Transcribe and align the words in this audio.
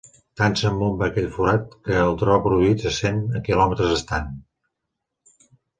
Tant 0.39 0.55
s'esbomba 0.61 1.05
aquell 1.07 1.27
forat, 1.35 1.75
que 1.89 1.99
el 2.07 2.17
tro 2.23 2.39
produït 2.49 2.83
se 2.87 2.97
sent, 3.03 3.23
a 3.41 3.45
quilòmetres 3.51 3.97
estant. 4.01 4.35